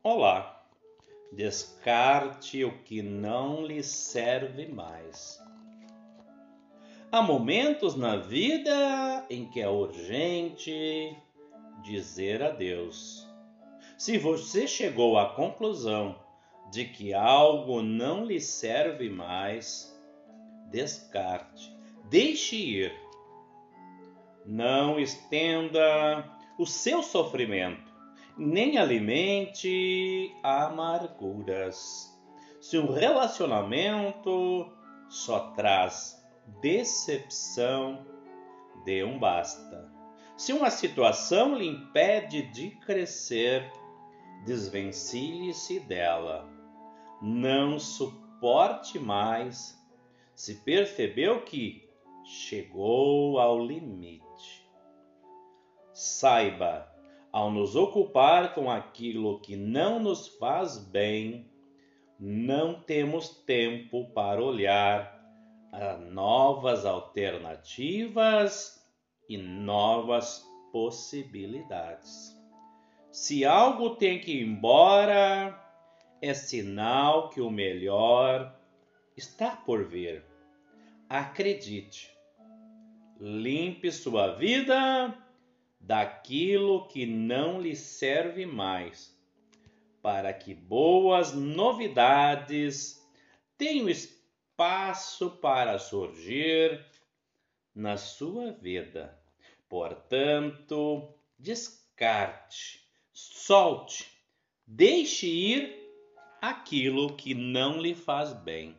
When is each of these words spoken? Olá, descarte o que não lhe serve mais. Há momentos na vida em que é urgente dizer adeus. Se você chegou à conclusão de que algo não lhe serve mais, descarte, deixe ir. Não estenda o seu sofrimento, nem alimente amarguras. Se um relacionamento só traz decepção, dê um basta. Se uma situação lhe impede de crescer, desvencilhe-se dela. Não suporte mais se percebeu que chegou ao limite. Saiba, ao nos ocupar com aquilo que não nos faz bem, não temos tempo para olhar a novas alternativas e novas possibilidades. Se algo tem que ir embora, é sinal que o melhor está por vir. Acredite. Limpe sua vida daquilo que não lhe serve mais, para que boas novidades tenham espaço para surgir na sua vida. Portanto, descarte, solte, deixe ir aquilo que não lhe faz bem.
Olá, 0.00 0.64
descarte 1.32 2.64
o 2.64 2.70
que 2.84 3.02
não 3.02 3.66
lhe 3.66 3.82
serve 3.82 4.68
mais. 4.68 5.42
Há 7.10 7.20
momentos 7.20 7.96
na 7.96 8.16
vida 8.16 9.26
em 9.28 9.50
que 9.50 9.60
é 9.60 9.68
urgente 9.68 11.16
dizer 11.82 12.44
adeus. 12.44 13.26
Se 13.98 14.16
você 14.18 14.68
chegou 14.68 15.18
à 15.18 15.34
conclusão 15.34 16.16
de 16.70 16.84
que 16.84 17.12
algo 17.12 17.82
não 17.82 18.24
lhe 18.24 18.40
serve 18.40 19.10
mais, 19.10 19.92
descarte, 20.70 21.76
deixe 22.04 22.54
ir. 22.54 22.92
Não 24.46 25.00
estenda 25.00 26.24
o 26.56 26.64
seu 26.64 27.02
sofrimento, 27.02 27.87
nem 28.38 28.78
alimente 28.78 30.32
amarguras. 30.44 32.16
Se 32.60 32.78
um 32.78 32.92
relacionamento 32.92 34.72
só 35.08 35.50
traz 35.50 36.24
decepção, 36.62 38.06
dê 38.84 39.02
um 39.02 39.18
basta. 39.18 39.90
Se 40.36 40.52
uma 40.52 40.70
situação 40.70 41.56
lhe 41.56 41.66
impede 41.66 42.42
de 42.52 42.70
crescer, 42.76 43.72
desvencilhe-se 44.44 45.80
dela. 45.80 46.48
Não 47.20 47.78
suporte 47.80 49.00
mais 49.00 49.76
se 50.32 50.54
percebeu 50.62 51.42
que 51.42 51.88
chegou 52.24 53.40
ao 53.40 53.58
limite. 53.58 54.70
Saiba, 55.92 56.97
ao 57.32 57.50
nos 57.50 57.76
ocupar 57.76 58.54
com 58.54 58.70
aquilo 58.70 59.40
que 59.40 59.56
não 59.56 59.98
nos 60.00 60.28
faz 60.38 60.78
bem, 60.78 61.50
não 62.18 62.80
temos 62.80 63.28
tempo 63.44 64.10
para 64.12 64.42
olhar 64.42 65.16
a 65.72 65.96
novas 65.96 66.84
alternativas 66.86 68.82
e 69.28 69.36
novas 69.36 70.44
possibilidades. 70.72 72.36
Se 73.10 73.44
algo 73.44 73.96
tem 73.96 74.20
que 74.20 74.32
ir 74.32 74.42
embora, 74.42 75.58
é 76.20 76.34
sinal 76.34 77.30
que 77.30 77.40
o 77.40 77.50
melhor 77.50 78.54
está 79.16 79.50
por 79.50 79.84
vir. 79.84 80.24
Acredite. 81.08 82.10
Limpe 83.20 83.90
sua 83.90 84.34
vida 84.34 85.16
daquilo 85.80 86.88
que 86.88 87.06
não 87.06 87.60
lhe 87.60 87.74
serve 87.76 88.44
mais, 88.44 89.16
para 90.02 90.32
que 90.32 90.54
boas 90.54 91.32
novidades 91.32 93.02
tenham 93.56 93.88
espaço 93.88 95.30
para 95.40 95.78
surgir 95.78 96.84
na 97.74 97.96
sua 97.96 98.52
vida. 98.52 99.18
Portanto, 99.68 101.14
descarte, 101.38 102.84
solte, 103.12 104.10
deixe 104.66 105.26
ir 105.26 105.78
aquilo 106.40 107.16
que 107.16 107.34
não 107.34 107.80
lhe 107.80 107.94
faz 107.94 108.32
bem. 108.32 108.76